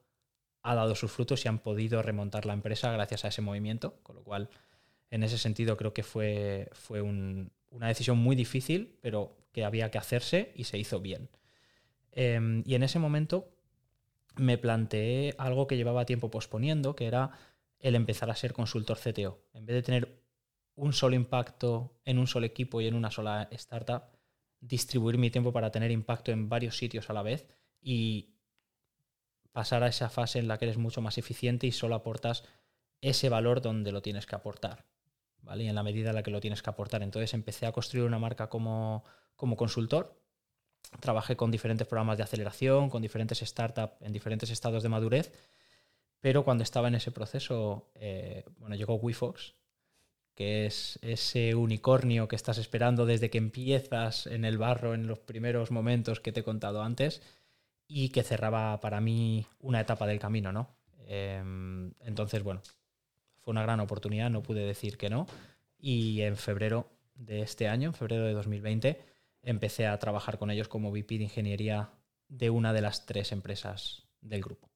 [0.64, 4.16] ha dado sus frutos y han podido remontar la empresa gracias a ese movimiento, con
[4.16, 4.48] lo cual
[5.10, 9.90] en ese sentido creo que fue, fue un, una decisión muy difícil, pero que había
[9.90, 11.28] que hacerse y se hizo bien.
[12.12, 13.54] Eh, y en ese momento
[14.36, 17.30] me planteé algo que llevaba tiempo posponiendo, que era
[17.78, 19.44] el empezar a ser consultor CTO.
[19.52, 20.24] En vez de tener
[20.74, 24.04] un solo impacto en un solo equipo y en una sola startup,
[24.60, 27.46] distribuir mi tiempo para tener impacto en varios sitios a la vez
[27.80, 28.33] y
[29.54, 32.42] pasar a esa fase en la que eres mucho más eficiente y solo aportas
[33.00, 34.84] ese valor donde lo tienes que aportar.
[35.42, 35.62] ¿vale?
[35.62, 37.04] Y en la medida en la que lo tienes que aportar.
[37.04, 39.04] Entonces empecé a construir una marca como,
[39.36, 40.20] como consultor.
[40.98, 45.32] Trabajé con diferentes programas de aceleración, con diferentes startups en diferentes estados de madurez.
[46.20, 49.54] Pero cuando estaba en ese proceso, eh, bueno, llegó WeFox,
[50.34, 55.20] que es ese unicornio que estás esperando desde que empiezas en el barro en los
[55.20, 57.22] primeros momentos que te he contado antes
[57.86, 60.76] y que cerraba para mí una etapa del camino, ¿no?
[61.06, 62.62] Em, entonces, bueno,
[63.40, 65.26] fue una gran oportunidad, no pude decir que no.
[65.78, 69.00] Y en febrero de este año, en febrero de 2020,
[69.42, 71.90] empecé a trabajar con ellos como VP de ingeniería
[72.28, 74.70] de una de las tres empresas del grupo.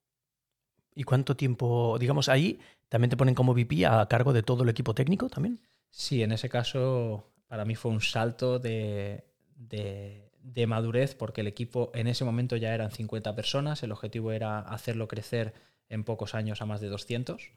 [0.94, 4.68] ¿Y cuánto tiempo, digamos, ahí también te ponen como VP a cargo de todo el
[4.68, 5.60] equipo técnico también?
[5.90, 9.24] Sí, en ese caso para mí fue un salto de,
[9.56, 10.27] de
[10.66, 15.08] madurez porque el equipo en ese momento ya eran 50 personas, el objetivo era hacerlo
[15.08, 15.54] crecer
[15.88, 17.52] en pocos años a más de 200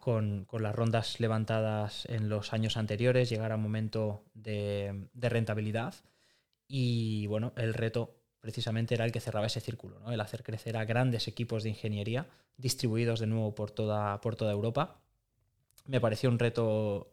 [0.00, 5.94] con, las rondas levantadas en los años anteriores, llegar a un momento de, rentabilidad.
[6.68, 10.12] Y bueno, el reto precisamente era el que cerraba ese círculo, ¿no?
[10.12, 14.52] el hacer crecer a grandes equipos de ingeniería distribuidos de nuevo por toda, por toda
[14.52, 15.00] Europa.
[15.86, 17.12] Me pareció un reto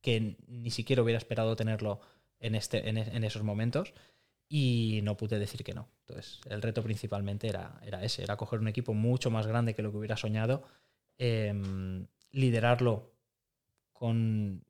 [0.00, 2.00] que ni siquiera hubiera esperado tenerlo
[2.40, 3.92] en, este, en, esos momentos
[4.48, 5.88] y no pude decir que no.
[6.00, 9.82] Entonces, el reto principalmente era, era ese, era coger un equipo mucho más grande que
[9.82, 10.64] lo que hubiera soñado
[11.18, 13.12] Em, liderarlo
[13.92, 14.64] con,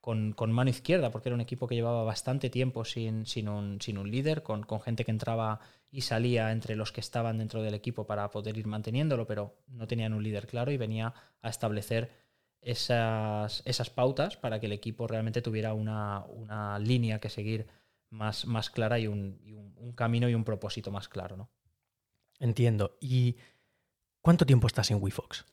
[0.00, 3.98] con, mano izquierda, porque era un equipo que llevaba bastante tiempo sin, sin, un, sin
[3.98, 7.74] un, líder, con, con, gente que entraba y salía entre los que estaban dentro del
[7.74, 12.10] equipo para poder ir manteniéndolo, pero no tenían un líder claro y venía a establecer
[12.62, 17.66] esas, esas pautas para que el equipo realmente tuviera una, una línea que seguir
[18.08, 21.36] más, más clara y, un, y un, un, camino y un propósito más claro.
[21.36, 21.50] ¿no?
[22.38, 22.96] Entiendo.
[23.00, 23.36] ¿Y
[24.20, 25.44] cuánto tiempo estás en WeFox?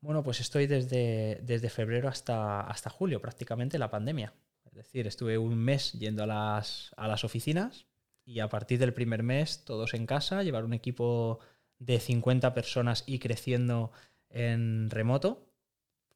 [0.00, 4.32] Bueno, pues estoy desde, desde febrero hasta, hasta julio, prácticamente la pandemia.
[4.64, 7.86] Es decir, estuve un mes yendo a las, a las oficinas
[8.24, 11.40] y a partir del primer mes todos en casa, llevar un equipo
[11.80, 13.90] de 50 personas y creciendo
[14.28, 15.47] en remoto,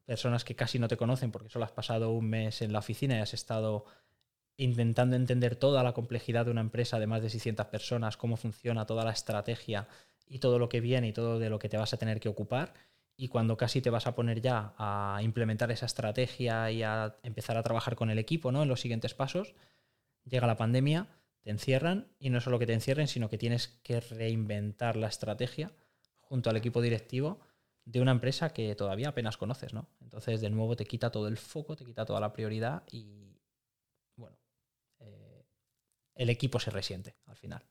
[0.05, 3.17] personas que casi no te conocen porque solo has pasado un mes en la oficina
[3.17, 3.85] y has estado
[4.57, 8.85] intentando entender toda la complejidad de una empresa de más de 600 personas, cómo funciona
[8.85, 9.87] toda la estrategia
[10.27, 12.29] y todo lo que viene y todo de lo que te vas a tener que
[12.29, 12.73] ocupar
[13.15, 17.57] y cuando casi te vas a poner ya a implementar esa estrategia y a empezar
[17.57, 18.63] a trabajar con el equipo ¿no?
[18.63, 19.53] en los siguientes pasos,
[20.25, 21.07] llega la pandemia,
[21.41, 25.71] te encierran y no solo que te encierren, sino que tienes que reinventar la estrategia
[26.21, 27.39] junto al equipo directivo
[27.85, 29.89] de una empresa que todavía apenas conoces, ¿no?
[30.01, 33.37] Entonces, de nuevo, te quita todo el foco, te quita toda la prioridad y,
[34.15, 34.37] bueno,
[34.99, 35.45] eh,
[36.15, 37.65] el equipo se resiente al final,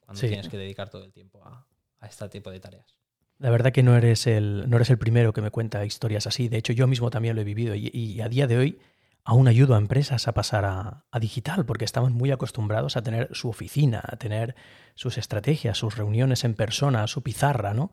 [0.00, 1.66] cuando tienes que dedicar todo el tiempo a
[2.06, 2.96] este tipo de tareas.
[3.38, 6.48] La verdad que no eres, el, no eres el primero que me cuenta historias así.
[6.48, 8.78] De hecho, yo mismo también lo he vivido y, a día de hoy
[9.24, 13.48] aún ayudo a empresas a pasar a, digital porque estamos muy acostumbrados a tener su
[13.48, 14.54] oficina, a tener
[14.94, 17.92] sus estrategias, sus reuniones en persona, su pizarra, ¿no?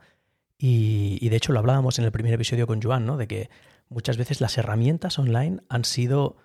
[0.57, 3.17] Y, de hecho lo hablábamos en el primer episodio con Joan, ¿no?
[3.17, 3.49] De que
[3.89, 6.37] muchas veces las herramientas online han sido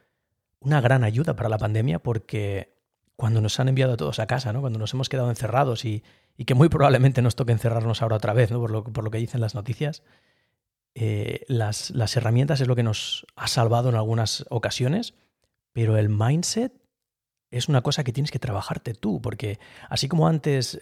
[0.60, 2.76] una gran ayuda para la pandemia porque
[3.14, 4.60] cuando nos han enviado a todos a casa, ¿no?
[4.60, 6.02] Cuando nos hemos quedado encerrados y,
[6.38, 8.60] y que muy probablemente nos toque encerrarnos ahora otra vez, ¿no?
[8.60, 10.04] por, lo, por lo que dicen las noticias,
[10.94, 15.14] eh, las, las herramientas es lo que nos ha salvado en algunas ocasiones,
[15.72, 16.72] pero el mindset
[17.50, 20.80] es una cosa que tienes que trabajarte tú, porque así como antes,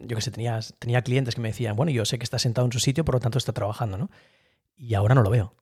[0.00, 2.66] yo que sé, tenía, tenía clientes que me decían, bueno, yo sé que está sentado
[2.66, 4.10] en su sitio, por lo tanto está trabajando, ¿no?
[4.76, 5.54] Y ahora no lo veo.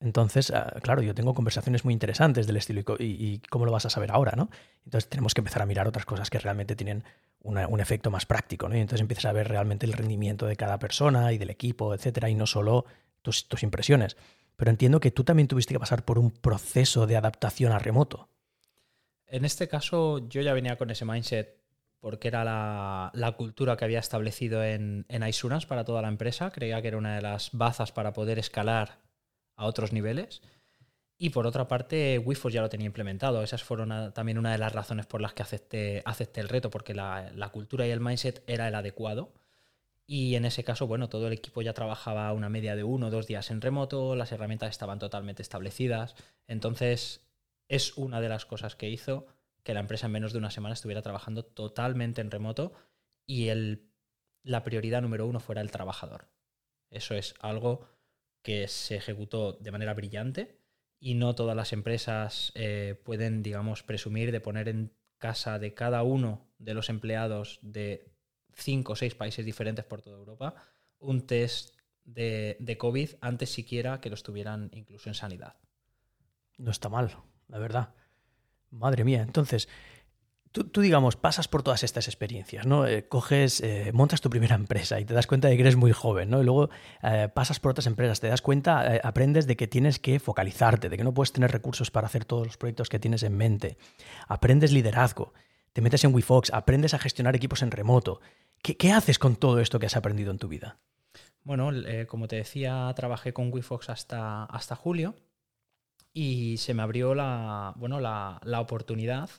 [0.00, 3.90] Entonces, ah, claro, yo tengo conversaciones muy interesantes del estilo y, cómo lo vas a
[3.90, 4.48] saber ahora, ¿no?
[4.84, 7.04] Entonces tenemos que empezar a mirar otras cosas que realmente tienen
[7.42, 8.76] un efecto más práctico, ¿no?
[8.76, 12.28] Y entonces empiezas a ver realmente el rendimiento de cada persona y del equipo, etcétera,
[12.28, 12.84] y no solo
[13.22, 14.16] tus, tus impresiones.
[14.56, 18.28] Pero entiendo que tú también tuviste que pasar por un proceso de adaptación a remoto.
[19.26, 21.59] En este caso, yo ya venía con ese mindset
[22.00, 26.50] porque era la, cultura que había establecido en, en Isurance para toda la empresa.
[26.50, 28.98] Creía que era una de las bazas para poder escalar
[29.56, 30.40] a otros niveles.
[31.22, 33.42] Y por otra parte, WeForce ya lo tenía implementado.
[33.42, 36.94] Esas fueron también una de las razones por las que acepté, acepté el reto, porque
[36.94, 39.34] la, cultura y el mindset era el adecuado.
[40.06, 43.10] Y en ese caso, bueno, todo el equipo ya trabajaba una media de uno o
[43.10, 46.14] dos días en remoto, las herramientas estaban totalmente establecidas.
[46.48, 47.20] Entonces,
[47.68, 49.26] es una de las cosas que hizo
[49.62, 52.72] que la empresa en menos de una semana estuviera trabajando totalmente en remoto
[53.26, 53.90] y el,
[54.42, 56.28] la prioridad número uno fuera el trabajador.
[56.90, 57.86] Eso es algo
[58.42, 60.58] que se ejecutó de manera brillante
[60.98, 66.02] y no todas las empresas eh, pueden, digamos, presumir de poner en casa de cada
[66.02, 68.12] uno de los empleados de
[68.52, 70.54] cinco o seis países diferentes por toda Europa
[70.98, 75.56] un test de, de COVID antes siquiera que los tuvieran incluso en sanidad.
[76.58, 77.16] No está mal,
[77.48, 77.94] la verdad.
[78.70, 79.68] Madre mía, entonces,
[80.52, 82.84] Tú, digamos, pasas por todas estas experiencias, ¿no?
[82.84, 85.92] Eh, coges, eh, montas tu primera empresa y te das cuenta de que eres muy
[85.92, 86.40] joven, ¿no?
[86.40, 86.70] Y luego
[87.04, 90.96] eh, pasas por otras empresas, te das cuenta, aprendes de que tienes que focalizarte, de
[90.96, 93.76] que no puedes tener recursos para hacer todos los proyectos que tienes en mente.
[94.26, 95.34] Aprendes liderazgo,
[95.72, 98.20] te metes en WeFox, aprendes a gestionar equipos en remoto.
[98.60, 100.78] ¿Qué, qué haces con todo esto que has aprendido en tu vida?
[101.44, 101.70] Bueno,
[102.08, 105.14] como te decía, trabajé con WeFox hasta, hasta julio
[106.12, 109.30] y se me abrió la, bueno, la, la oportunidad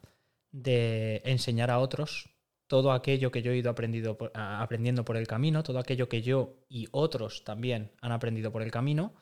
[0.51, 2.29] de enseñar a otros
[2.71, 6.55] todo aquello que yo he ido aprendido aprendiendo por el camino, todo aquello que yo
[6.69, 9.13] y otros también han aprendido por el camino,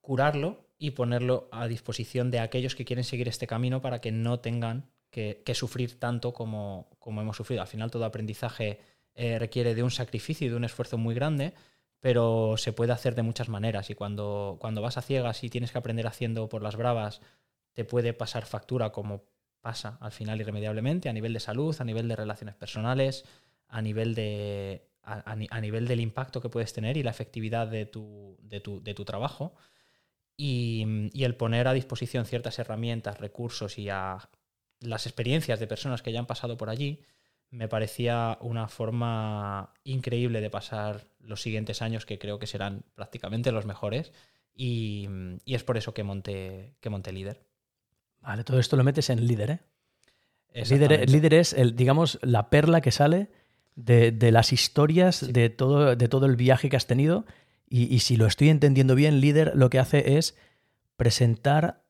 [0.00, 4.40] curarlo y ponerlo a disposición de aquellos que quieren seguir este camino para que no
[4.40, 7.62] tengan que, sufrir tanto como, como, hemos sufrido.
[7.62, 8.80] Al final todo aprendizaje
[9.14, 11.54] eh, requiere de un sacrificio y de un esfuerzo muy grande,
[12.00, 15.72] pero se puede hacer de muchas maneras y cuando, cuando vas a ciegas y tienes
[15.72, 17.20] que aprender haciendo por las bravas,
[17.72, 19.24] te puede pasar factura como
[19.60, 23.24] pasa al final irremediablemente a nivel de salud, a nivel de relaciones personales,
[23.68, 28.36] a nivel de a, nivel del impacto que puedes tener y la efectividad de tu,
[28.42, 29.54] de tu, trabajo.
[30.36, 34.28] Y, el poner a disposición ciertas herramientas, recursos y a
[34.80, 37.00] las experiencias de personas que ya han pasado por allí,
[37.50, 43.52] me parecía una forma increíble de pasar los siguientes años que creo que serán prácticamente
[43.52, 44.12] los mejores.
[44.54, 45.08] Y,
[45.44, 47.42] y es por eso que monté, que monté líder.
[48.20, 49.60] Vale, todo esto lo metes en líder, ¿eh?
[50.68, 53.30] Líder, líder, es, el, digamos, la perla que sale
[53.76, 57.26] de, las historias de, todo, de todo el viaje que has tenido.
[57.70, 60.36] Y, si lo estoy entendiendo bien, líder lo que hace es
[60.96, 61.84] presentar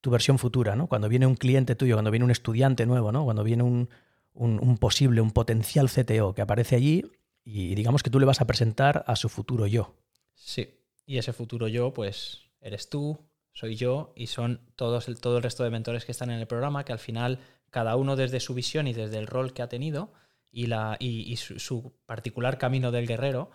[0.00, 0.86] tu versión futura, ¿no?
[0.86, 3.24] Cuando viene un cliente tuyo, cuando viene un estudiante nuevo, ¿no?
[3.24, 3.90] Cuando viene un,
[4.34, 7.04] un posible, un potencial CTO que aparece allí
[7.44, 9.94] y digamos que tú le vas a presentar a su futuro yo.
[10.34, 13.18] Sí, y ese futuro yo, pues eres tú,
[13.52, 16.46] soy yo y son todos el, todo el resto de mentores que están en el
[16.46, 17.40] programa, que al final
[17.70, 20.12] cada uno desde su visión y desde el rol que ha tenido
[20.50, 23.50] y, la, y, su, particular camino del guerrero,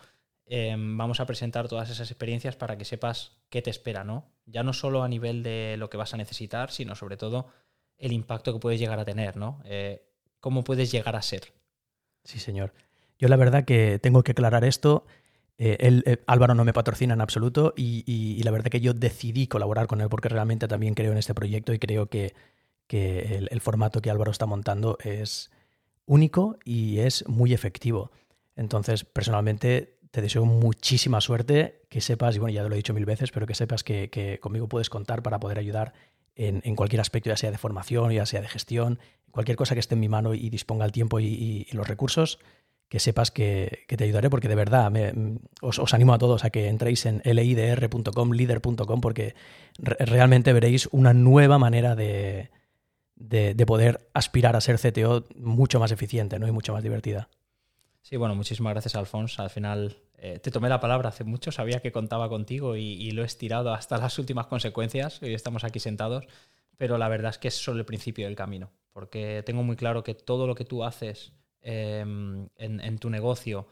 [0.46, 4.30] em, vamos a presentar todas esas experiencias para que sepas qué te espera, ¿no?
[4.46, 7.48] Ya no solo a nivel de lo que vas a necesitar, sino sobre todo
[7.98, 9.60] el impacto que puedes llegar a tener, ¿no?
[9.64, 10.05] Eh,
[10.46, 11.54] cómo puedes llegar a ser.
[12.22, 12.72] Sí, señor.
[13.18, 15.04] Yo la verdad que tengo que aclarar esto.
[15.58, 19.88] Eh, eh, Álvaro no me patrocina en absoluto y, la verdad que yo decidí colaborar
[19.88, 22.32] con él porque realmente también creo en este proyecto y creo que,
[22.88, 25.50] el, formato que Álvaro está montando es
[26.04, 28.12] único y es muy efectivo.
[28.54, 32.94] Entonces, personalmente, te deseo muchísima suerte, que sepas, y bueno, ya te lo he dicho
[32.94, 35.92] mil veces, pero que sepas que, conmigo puedes contar para poder ayudar
[36.36, 39.94] en, cualquier aspecto, ya sea de formación, ya sea de gestión, cualquier cosa que esté
[39.94, 42.38] en mi mano y disponga el tiempo y los recursos
[42.88, 44.92] que sepas que, te ayudaré, porque de verdad
[45.60, 49.34] os, animo a todos a que entréis en lidr.com, leader.com, porque
[49.78, 52.50] realmente veréis una nueva manera de,
[53.66, 56.46] poder aspirar a ser CTO mucho más eficiente ¿no?
[56.46, 57.28] y mucho más divertida.
[58.02, 59.42] Sí, bueno, muchísimas gracias, Alfonso.
[59.42, 63.22] Al final eh, te tomé la palabra hace mucho, sabía que contaba contigo y, lo
[63.22, 65.22] he estirado hasta las últimas consecuencias.
[65.22, 66.26] Hoy estamos aquí sentados,
[66.76, 70.02] pero la verdad es que es solo el principio del camino, porque tengo muy claro
[70.04, 71.32] que todo lo que tú haces
[71.68, 73.66] Em, en, tu negocio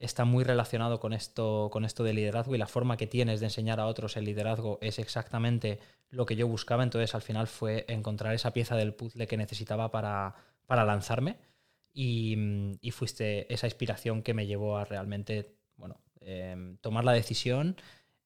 [0.00, 3.46] está muy relacionado con esto, con esto de liderazgo y la forma que tienes de
[3.46, 5.78] enseñar a otros el liderazgo es exactamente
[6.10, 6.82] lo que yo buscaba.
[6.82, 10.34] Entonces al final fue encontrar esa pieza del puzzle que necesitaba para,
[10.66, 11.36] para lanzarme
[11.92, 17.76] y, fuiste esa inspiración que me llevó a realmente bueno, em, tomar la decisión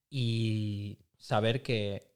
[0.08, 2.10] y saber que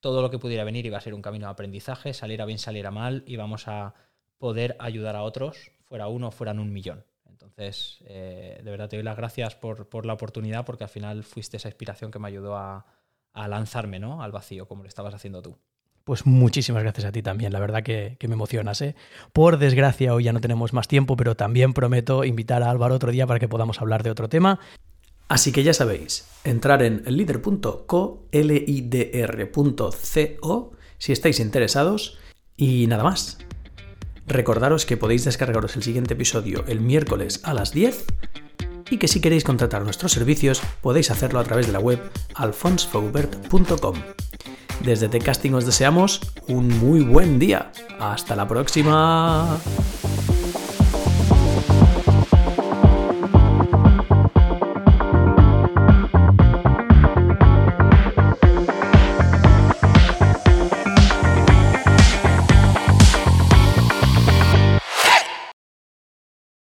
[0.00, 2.90] todo lo que pudiera venir iba a ser un camino de aprendizaje, saliera bien, saliera
[2.90, 3.94] mal, y vamos a
[4.38, 7.04] poder ayudar a otros fuera uno, fueran un millón.
[7.24, 11.56] Entonces, eh, de verdad te doy las gracias por, la oportunidad porque al final fuiste
[11.56, 12.84] esa inspiración que me ayudó a,
[13.34, 14.22] lanzarme ¿no?
[14.22, 15.56] al vacío, como lo estabas haciendo tú.
[16.08, 18.80] Pues muchísimas gracias a ti también, la verdad que, me emocionas.
[18.80, 18.94] ¿eh?
[19.34, 23.12] Por desgracia, hoy ya no tenemos más tiempo, pero también prometo invitar a Álvaro otro
[23.12, 24.58] día para que podamos hablar de otro tema.
[25.28, 29.02] Así que ya sabéis, entrar en lider.co, lidr.co,
[30.96, 32.18] si estáis interesados,
[32.56, 33.36] y nada más.
[34.26, 38.06] Recordaros que podéis descargaros el siguiente episodio el miércoles a las 10
[38.88, 42.00] y que si queréis contratar nuestros servicios podéis hacerlo a través de la web
[42.34, 43.96] alfonsfaubert.com.
[44.84, 47.70] Desde Casting os deseamos un muy buen día.
[47.98, 49.58] Hasta la próxima.